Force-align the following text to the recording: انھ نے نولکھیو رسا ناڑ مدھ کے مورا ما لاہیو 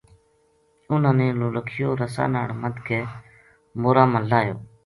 انھ 0.91 1.11
نے 1.17 1.27
نولکھیو 1.39 1.89
رسا 1.99 2.25
ناڑ 2.33 2.49
مدھ 2.61 2.79
کے 2.87 2.99
مورا 3.81 4.03
ما 4.11 4.19
لاہیو 4.29 4.57